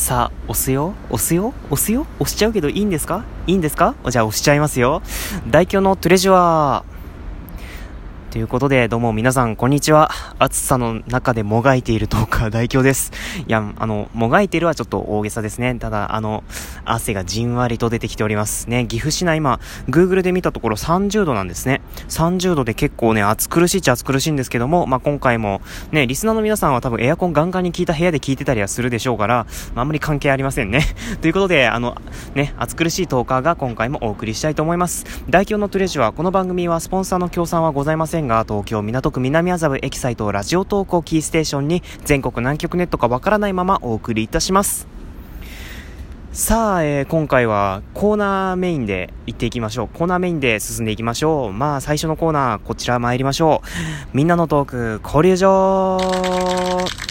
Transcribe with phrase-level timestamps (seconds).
[0.00, 0.94] さあ、押すよ。
[1.10, 1.52] 押すよ。
[1.70, 2.06] 押すよ。
[2.20, 3.22] 押しちゃうけどいいんですか？
[3.46, 3.94] いいんですか？
[4.08, 5.02] じゃあ押しちゃいますよ。
[5.46, 6.89] 大凶のトレジュアー。
[8.30, 10.08] ということで、どうも皆さん、こんにちは。
[10.38, 13.10] 暑さの中でもがいているトーカー大京です。
[13.48, 15.74] いや、あの、もがいているはちょっと大げさですね。
[15.74, 16.44] ただ、あの、
[16.84, 18.70] 汗がじんわりと出てきております。
[18.70, 19.58] ね、岐阜市内今、
[19.88, 21.80] Google で見たところ30度なんですね。
[22.08, 25.60] 30度で結構ね、暑苦しいっちゃ暑苦しいんですけども、まあ、今回も、
[25.90, 30.82] ね、リスナーの皆さんは多分エアコンガンガンに効いた部屋で聞いてたりはするでしょうから、まあ、あんまり関係ありませんね。
[31.20, 31.96] ということで、あの、
[32.36, 35.04] ね、暑苦しいトーカーが今回もお送りしたいと思います。
[35.28, 44.86] 大京のトレジュは、この番組はスポンサーの協賛はございませんが、東京港区南麻布エキサイトラジオ投稿キーステーションに全国南極ネットかわからないままお送りいたします。
[46.32, 49.88] さあ、えー、今回はコーナーメインで行っていきましょう。
[49.88, 51.52] コーナーメインで進んでいきましょう。
[51.52, 53.62] まあ、最初のコーナー、こちら参りましょ
[54.12, 54.16] う。
[54.16, 55.98] みんなのトーク交流場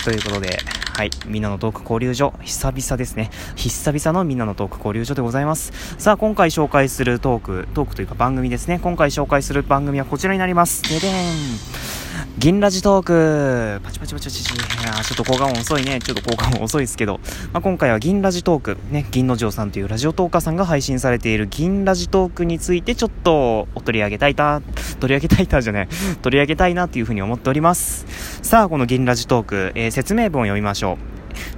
[0.06, 0.60] ということで、
[1.00, 1.12] はい。
[1.28, 2.34] みんなのトーク交流所。
[2.44, 3.30] 久々ですね。
[3.56, 5.72] 久々のみんなのトーク交流所でございます。
[5.98, 8.82] さあ、今回紹介するトーク、トークというか番組ですね。
[8.84, 10.84] 今回紹介する番組はこちらになります。
[10.84, 11.79] ででん。
[12.40, 13.82] 銀ラジトーク。
[13.84, 14.40] パチパチパチパチ。
[14.40, 16.00] いやちょっと効果音遅いね。
[16.00, 17.20] ちょっと効果音遅いですけど。
[17.52, 18.78] まあ、今回は銀ラジトーク。
[18.92, 24.62] ね、銀の城さんというラジオトーカーさんが配信されている銀ラジトークについてちょっとお取り上げたいた、
[25.02, 25.90] 取り上げたいたじゃない。
[26.22, 28.06] 取り上げたいなというふうに思っております。
[28.42, 30.98] さあ、この銀ラジトーク、えー、説明文を読みましょう。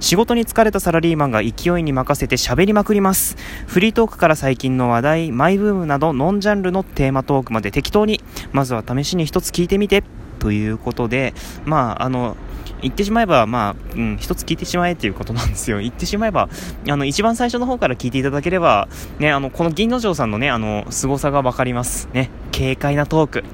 [0.02, 3.36] 仕事に疲れたサラリーマンが勢いに任せて喋りまくります。
[3.68, 10.02] フリートークから最近の話題、マイブームなどノンジャンルのテーマトークまで適当に、まずは試しに一つ聞いてみて。
[10.42, 12.36] ということで、まあ、あの、
[12.82, 15.78] 言ってしまえば、まあ、うん、一つ聞いてしまえっていうことなんですよ。
[15.78, 16.48] 言ってしまえば、
[16.88, 18.88] あの、一番最初の方から聞いていただければ、
[19.20, 22.08] ね、あの、この銀之丞さんのね、あの、凄さがわかります。
[22.12, 23.44] ね、軽快なトーク。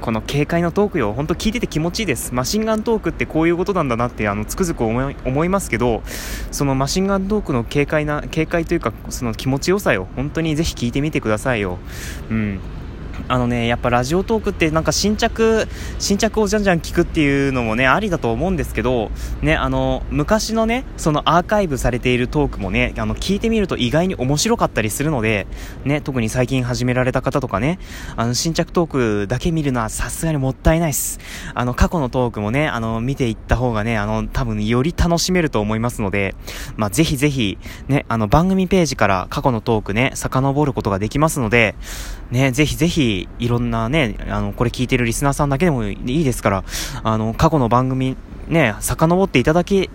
[0.00, 2.34] この軽快なトークよ、本当聞いてて気持ちいいです。
[2.34, 6.02] マシンガントークってこういうことなんだなって、あの、つくづく思い思いますけど、
[6.50, 11.76] そのマシンガントークの軽快な、軽快というか、その気持ちよさよ、本当にぜひ聞いてみてくださいよ。
[12.30, 12.60] うん。
[13.30, 15.68] あのね、やっぱラジオトークってなんか新着、
[16.00, 25.46] 新着をじゃんじゃん聞くっていうのもね、ありだと思うんですけど、ね、あの、昔のね、そのアーカイブされているトークもね、あの、聞いてみると意外に面白かったりするので、
[25.84, 27.78] ね、特に最近始められた方とかね、
[28.16, 28.90] あの、新着トー
[29.22, 31.20] クだけ見るのはさすがにもったいないっす。
[31.54, 36.34] あの、過去のトークもね、あの、見ていった方がね、あの、多分より楽しめると思いますので、
[36.76, 41.76] まあ、ぜひぜひ、ね、あの、番組ページから過去のトークね、遡ることができますので、
[42.32, 46.64] ね、ぜひぜひ、いろんなね、あの、これ聞いてるリスナーさんだけでもいいですから、
[47.02, 48.16] あの、過去の番組、
[48.48, 49.90] ね、遡っていただき、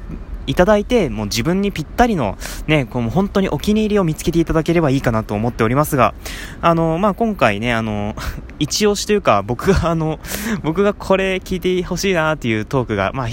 [0.47, 2.38] いただいて、もう自分にぴったりの、
[2.68, 6.13] ね、この本当にお気に入りを見つけていただければいいかなと思っておりますが、
[6.62, 8.16] あの、まあ、今回ね、あの、
[8.59, 10.19] 一押しというか、僕があの、
[10.63, 13.28] 僕がこれ聞いてほしいなっていうトークが、まあ、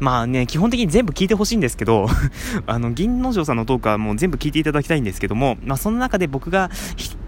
[0.00, 2.06] まあね、基本的に全部聞いてほしいんですけど、
[2.66, 6.70] あの、銀之丞さんのトークはもう全部聞いていただきたいんですけども、まあその中で僕が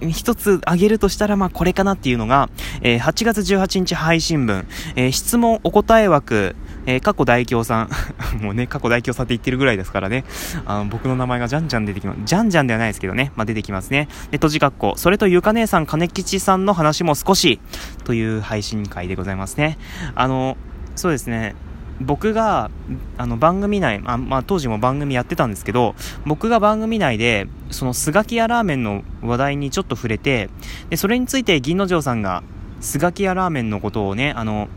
[0.08, 2.48] 一つ挙げるとしたら、まあこれかなっていうのが、
[2.82, 4.66] えー、8月18日配信分、
[4.96, 6.56] えー、質問お答え枠、
[6.86, 7.90] えー、過去大京さん。
[8.40, 10.24] もうね、過去大京さんって言ってるぐらいですからね。
[10.64, 12.18] あの、僕の名前がじゃんじゃん出てきます。
[12.24, 13.32] じゃんじゃんではないですけどね。
[13.36, 14.08] まあ、出てきますね。
[14.30, 14.94] で、閉じ括弧。
[14.96, 17.60] それとゆか姉さん、金吉さんの話も少し、
[18.04, 19.78] という配信会でございますね。
[20.14, 20.56] あの、
[20.96, 21.54] そうですね。
[22.00, 22.70] 僕が
[23.18, 25.94] あの番組内、あまあ、当時も番組やってたんですけど
[26.24, 30.48] 僕が番組内でそのスガキヤラーメンの話題にちょっと触れて
[30.88, 32.42] でそれについて銀之丞さんが
[32.80, 34.68] スガキヤラーメンのことをねあの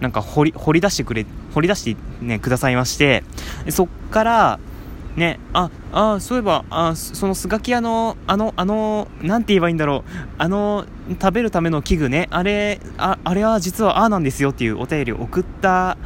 [0.00, 3.22] なんか掘り掘り出してくれ掘り出して、ね、くださいまして
[3.70, 4.60] そっから
[5.16, 10.86] ね、あ、あ、そういえば、あ、そのスガキ屋の、あの、あの、なんて言えばいいんだろう、あの、
[11.20, 15.98] 食べるための器具ね、あれ、あ、あれは実はああなんですよっていうお便りを送った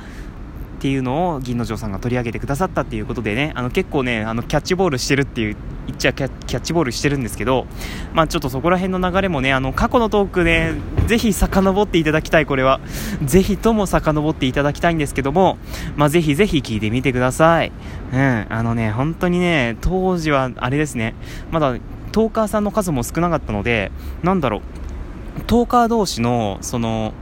[0.87, 5.57] っていうのを銀之丞さんが取り上げてくださったっていうことでね、あの結構ね、あのキャッチボールしてるっていう、
[5.89, 7.67] 言っちゃキャッチボールしてるんですけど、
[8.15, 10.75] まあちょっとそこら辺の流れもね、あの過去のトークね、
[11.09, 12.79] ぜひ遡っていただきたい、これは。
[13.25, 15.59] ぜひとも遡っていただきたいんですけども、
[15.97, 17.73] まあぜひぜひ聞いてみてください。
[18.13, 21.17] うん、あのね、本当にね、当時はあれですね、
[21.51, 21.75] まだ
[22.13, 23.91] トーカーさんの数も少なかったので、
[24.23, 27.13] なんだろう、トーカー同士の、その、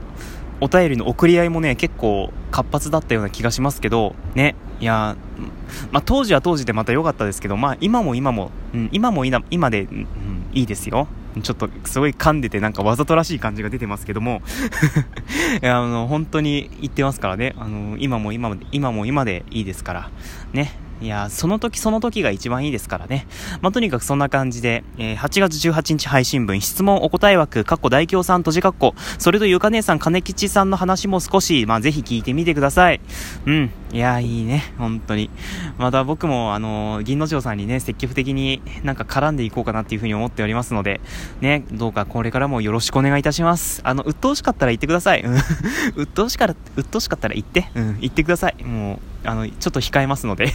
[0.61, 5.15] お便りの送り合いもね、結構活発だったような気がしますけど、ね、いや、
[5.91, 10.07] まあ、当時は当時でまた良かったですけど、まあ、今も今も、うん、今も今で、うん、
[10.53, 11.07] いいですよ。
[11.41, 14.41] ちょっとすごい噛んでてなんかわざとらしい感じが出てますけども、
[15.63, 17.53] あの、本当に言ってますからね。
[17.57, 20.09] あの、今も今も、今も今でいいですから。
[20.53, 20.84] ね。
[21.01, 23.27] いや、その時その時が一番いいですからね。
[23.61, 33.01] まあ、とにかくそんな感じで、えー、8月18日配信分、質問お答え枠、かっこ大京さん、閉じかっこ、それとゆか姉さん、金吉さんの話も少し、まあ、ぜひ聞いてみてください。
[33.45, 33.71] うん。
[33.91, 34.73] いや、いいね。
[34.77, 35.29] 本当に。
[35.77, 41.01] また僕も、あのー、銀之丞さんにね、積極的になんか絡んでいこうかなっていうふうに思っておりますので、
[41.41, 43.81] ね、どうかこれからもよろしくお願いいたします。
[43.83, 45.21] あの、鬱陶しかったら言ってください。
[45.21, 45.35] うん。
[45.95, 47.69] 鬱陶しから、鬱陶しかったら言って。
[47.75, 48.63] うん、言ってください。
[48.63, 50.53] もう、あの、ちょっと控えますので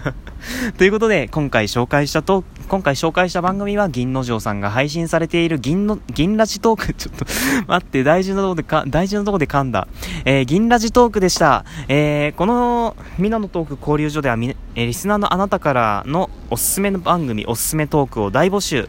[0.78, 7.24] ということで、今回紹介したと、今回紹介した番組は銀の城さんが配信されている銀の、銀ラジトーク、 ちょっと
[7.66, 9.88] 待って、大事なとこでか、大事なとこで噛んだ。
[10.24, 11.64] えー、銀ラジトークでした。
[11.88, 18.88] えー、この、みなのトーク交流所ではみ、えー、リスナーのあなたからのおすすめの番組、おすすめトークを大募集。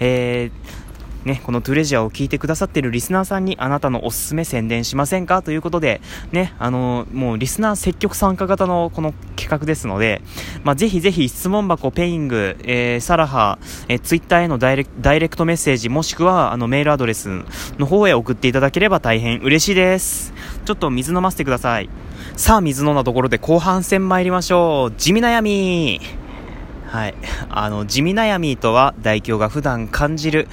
[0.00, 0.83] えー、
[1.24, 5.42] ね、このトゥレジャーを聞いてくださっているリスナーさんにあなたのおすすめ宣伝しませんか？
[5.42, 6.00] ということで、
[6.32, 10.22] ね、あのもうリスナー積極参加型のこの企画ですので、
[10.62, 17.28] まあ、ぜひぜひ質問箱、ペイング、えー、サラハ、えー、ツイッターへのダイレダイレクトメッセージ、もしくはあのメールアドレス
[17.78, 20.32] の方へ送っていただければ大変嬉しいです。
[20.64, 21.88] ちょっと水飲ませてください。
[22.36, 24.94] さあ、水飲んだところで後半戦参りましょう。
[24.96, 26.00] 地味悩み
[26.94, 27.14] はい。
[27.50, 30.46] あの、地味悩みとは、大京が普段感じる、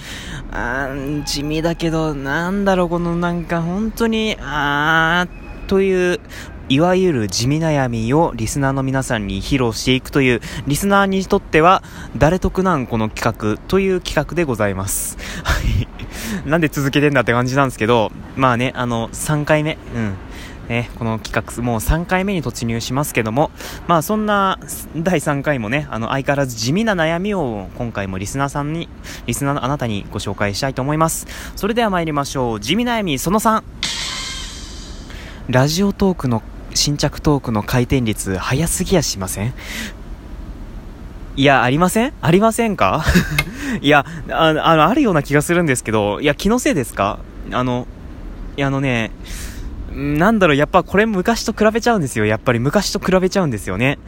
[0.52, 0.90] あ
[1.24, 6.20] 地味だけど、なんだろう、このなんか本当に、あー、という、
[6.68, 11.84] いわゆる地味悩みをリスナーの皆さんに披露していくという、リスナーにとっては、
[12.18, 15.20] 誰得なんこの企画という企画でございます。
[15.44, 15.88] はい。
[16.50, 20.14] なんで続けてんだって感じなんですけど、まあね、あの、3回目、うん。
[20.70, 23.52] ね、この企画、もう3回目に突入しますけども、
[23.88, 24.58] まあそんな
[24.96, 28.88] 第3回もね、あの相変わらず地味な悩みを今回もリスナーさんに、
[29.26, 31.28] リスナーのあなたにご紹介したいと思います。
[31.56, 32.60] それでは参りましょう。
[32.60, 33.64] 地味悩みその3。
[35.50, 36.42] ラジオトークの
[36.74, 39.54] 新着トークの回転率早すぎやしません？
[41.36, 42.14] いや、ありません？
[42.22, 43.04] ありませんか？
[43.82, 47.20] いやあ、あの、あるような気がするんですけど、いや、気のせいですか？
[47.52, 47.88] あの、
[48.56, 49.12] いや、あのね、
[49.94, 52.26] なんだろう、やっぱこれ昔と比べちゃうんですよ。
[52.26, 54.00] やっぱり昔と比べちゃうんですよね。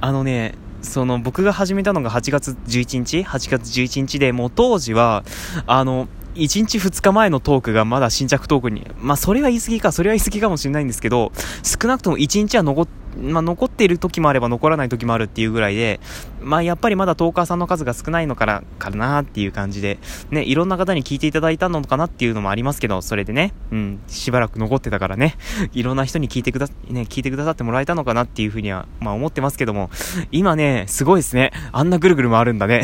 [0.00, 5.24] あのね、その僕が始めたのが8月11日 ?8 月11日で、もう当時は、
[5.66, 16.00] あの、1日2日前のトークがまだ新着トークに、まあそれは言い過ぎか、それは言い過ぎかもしれないんですけど、少なくとも1日は残って、まあ、残っている時もあれば残らない時もあるっていうぐらいで、
[16.40, 19.98] まあ、やっぱりまだトーカーさんの数が少ないのから、かなっていう感じで、
[20.30, 25.36] ね、いろんな方に聞いていただいたのかなっていうのもありますけど、それでね、うん、しばらく残ってたからね、
[25.72, 29.90] いろんな人に聞いてくだ、ね、聞いてくださってもらえたのかなっていうふうには、まあ思ってますけども、
[30.30, 31.52] 今ね、すごいですね。
[31.72, 32.82] あんなぐるぐる回るんだね。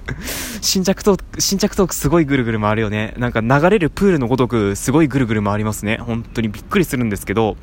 [0.60, 3.14] 新着トーク、新着トークすごいぐるぐる回るよね。
[3.18, 5.98] なんか流れるプールのごとく、すごいぐるぐる回りますね。
[5.98, 7.56] 本当にびっくりするんですけど、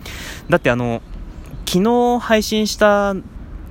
[0.50, 1.02] だってあの、
[1.72, 3.16] 昨日配信した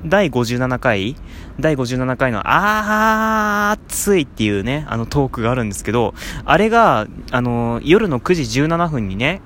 [0.04, 1.16] 第57回
[1.58, 6.14] 第57回の、あー、暑いっていうね、あのトークがあるんですけど、
[6.44, 9.42] あれが、あの、夜の9時17分にね、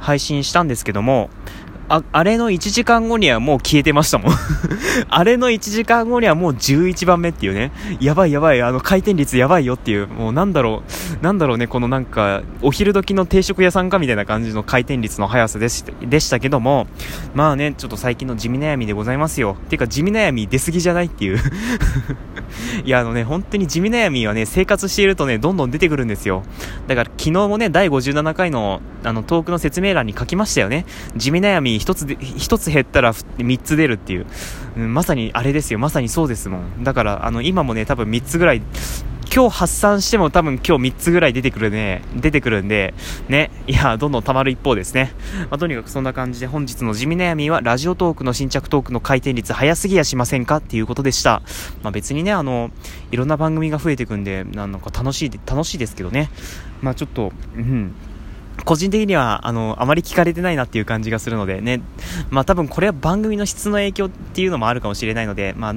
[0.00, 1.30] 配信したんですけども、
[1.88, 4.32] あ、あれの1時間後にはもう消えてましたもん
[5.08, 7.72] あれの1時間後にはもう11番目っていうね。
[8.00, 10.82] やばいやばい、あの回転率やばいよっていう、もうなんだろ
[11.20, 16.86] う、なんだろうね、このなんか、お昼時の定食屋さんかみたいな感じの回転率の速さでしでしたけども、
[17.34, 19.56] まあね、ちょっと最近の地味悩みでございますよ。
[19.68, 21.38] てか地味悩み出過ぎじゃないっていう
[22.84, 26.42] いや、あのね、本当に地味悩みはね、生活しているとね、どんどん出てくるんですよ。
[26.86, 30.86] だから昨日もね、第57回の、あの、トークの説明欄に書きましたよね。
[31.16, 34.26] 地味悩み一つで、一つ減ったら三つ出るっていう、
[34.76, 34.94] うん。
[34.94, 35.78] まさにあれですよ。
[35.78, 36.84] まさにそうですもん。
[36.84, 38.62] だから、あの、今もね、多分三つぐらい、
[39.34, 42.92] 今日発散しても多分今日3つぐらい出てくるね、出てくるんで、
[43.30, 45.14] ね、いや、どんどん溜まる一方ですね。
[45.48, 51.40] まあ、とにかくそんな感じで本日の地味悩みはラジオトークの新着トークの回転率早すぎやしませんかっていうことでした。
[51.82, 52.70] まあ、別にね、あの、
[53.10, 56.28] いろんな番組が増えていくんで、なんか楽しい、楽しいですけどね。
[56.82, 57.94] まあちょっと、うん。
[58.64, 61.80] 個人的には、あの、あまり聞かれてないなっていう感じがするのでね、
[62.30, 65.74] まあ多分これは番組の質の影響っていうのもあるかもしれないので、まあ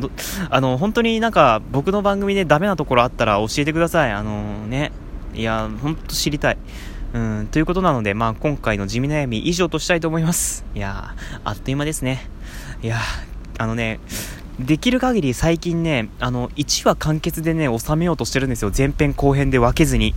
[0.49, 4.11] あの、本当になんか僕の番組でダメなところあったら教えてください。
[4.11, 4.91] あのね、
[5.33, 6.57] いや、本当知りたい。
[7.13, 10.65] うん、ということなので、まあ今回の地味悩み以上としたいと思います。
[10.75, 12.27] いやあっという間ですね。
[12.83, 12.97] いや
[13.57, 13.99] あのね、
[14.59, 18.71] できる限り最近ね、あの、1話完結でね、収めようとしてるんですよ。
[18.75, 20.13] 前編後編で分けずに。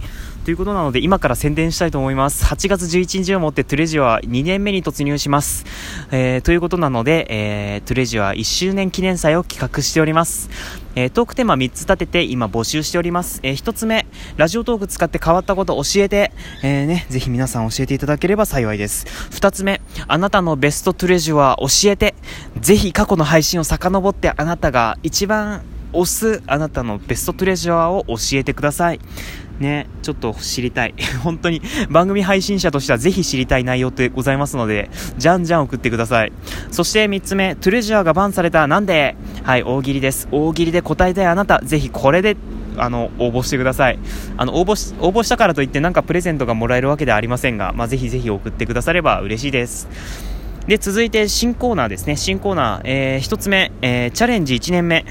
[0.48, 2.42] ということなので、今から宣伝したいと思います。
[2.46, 5.66] 8月11日をもってトゥレジュア2年目に突入します。
[6.10, 10.48] えー、ということなので、えー、トゥレジュア1周年記念祭を企画しております。
[10.94, 13.40] えー、トークテーマ3つ立てて今募集しております。
[13.42, 14.06] えー、1つ目、
[14.38, 19.04] ラジオトーク使って変わったこと教えて、えー、ね、ぜひ皆さん教えていただければ幸いです。
[19.32, 22.14] 2つ目、あなたのベストトゥレジュア教えて、
[22.58, 25.60] ぜひ過去の配信を遡ってあなたが一番
[25.92, 29.00] 推すあなたのベストトレジャーを教えてください。
[29.58, 30.94] ね、ちょっと知りたい。
[31.22, 36.32] 本当に番組配信者としてはぜひ知りたい内容ってございますので、じゃんじゃん送ってください。
[36.70, 40.28] そして3つ目、トレジャーがバンされたなんではい、大喜利です。
[40.30, 42.36] 大喜利で答えたいあなた、ぜひこれで
[42.76, 43.98] あの、応募してください。
[44.36, 49.88] あの、応募し、応募したからといってなんかプレゼントがもらえるわけではありませんが、まあ、ぜひぜひ送ってくだされば嬉しいです。
[50.66, 52.16] で、続いて新コーナーですね。
[52.16, 55.04] 新コーナー、えー、1つ目、えー、チャレンジ1年目。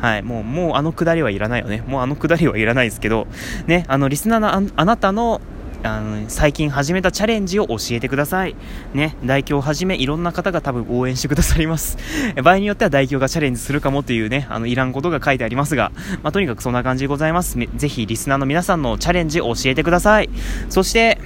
[0.00, 1.82] はい、もう、もうあのくだりはいらないよね。
[1.86, 3.26] もうあのくだりはいらないですけど、
[3.66, 5.40] ね、あの、リスナーのあなたの、
[5.84, 8.56] あの最近始めたチャレンジを教えてください。
[8.94, 11.98] ね、代表をはじめいろんな方が多分応援してくださります。
[12.42, 17.58] 場合によっては代表がチャレンジするかもというね、あの、いらんことが書いてありますが、まあ、とにかくそんな感じでございます。
[17.76, 20.28] ぜひリスナーの皆さんのチャレンジを教えてください。
[20.68, 21.18] そして、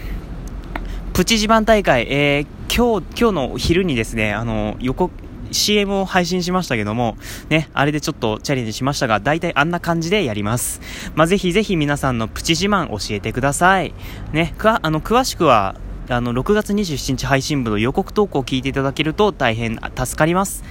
[1.15, 5.13] プチ自慢大会、えー、今日、今日の昼にですね、あの、予告、
[5.53, 7.17] CM を配信しましたけども、
[7.49, 10.81] ね、あれでちょっとチャレンジしましたが、大体あんな感じでやります。
[11.15, 13.95] まあ、ぜひぜひ皆さんのプチ自慢教えてください。
[14.33, 15.77] ね、くわ、あの、詳しくは、
[16.09, 20.65] あの、6月27日配信部の予告投稿を聞いていただけると大変助かります。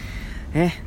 [0.53, 0.83] ね、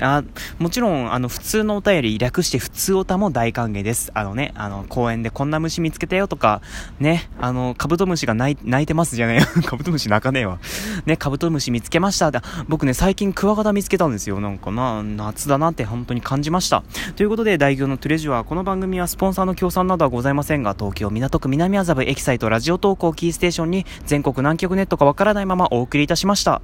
[0.00, 0.22] あ
[0.58, 4.10] もちろん、あの、普通のお便り略して普通おたも大歓迎です。
[4.14, 6.60] あのね、あの、公園でこんな虫見つけたよとか、
[7.00, 9.46] ね、あの、カブトムシが泣いてますじゃねえよ。
[9.66, 10.58] カブトムシ泣かねえわ。
[11.06, 12.30] ね、カブトムシ見つけました。
[12.68, 14.40] 僕ね、最近クワガタ見つけたんですよ。
[14.40, 16.82] なんかな、夏だなって本当に感じました。
[17.16, 26.62] ということで、代表のトゥレジュは、この番組はスポンサーの協賛などはございませんが、東京港区南麻布エキサイトラジオ投稿キーステーションに全国南極ネットかわからないままお送りいたしました。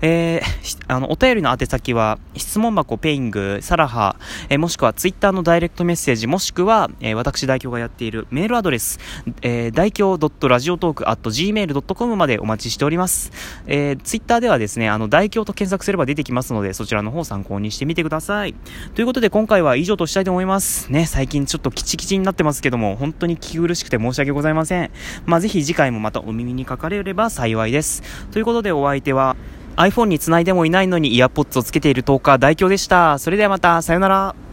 [0.00, 4.16] えー、あの、お便りの宛先は、質問箱ペイング、サラハ、
[4.48, 8.98] え、もしくはツイッターのダイレクトメッセージ、もしくは、え、私代表がやっているメールアドレス、
[9.42, 13.32] えー、大京 .radiotalk.gmail.com までお待ちしております。
[13.66, 18.54] えー、ツイッターではですね、あの、大京と検索すれば出てきますので、そちらの方参考にしてみてください。
[18.94, 20.90] ということで、今回は以上としたいと思います。
[20.90, 24.90] ね、最近ちょっとキチキチになってますけども、本当に聞き苦しくて申し訳ございません。
[25.26, 28.02] まあ、ぜひ次回もまたお耳にかかれれば幸いです。
[28.32, 29.36] ということで、お相手は、
[29.76, 33.18] iPhone につないでもいないのにイヤポッツをつけているトーカー大京でした。
[33.18, 34.43] それではまた、さよなら。